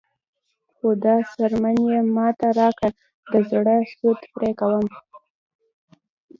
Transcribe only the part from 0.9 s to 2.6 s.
دا څرمن یې ماته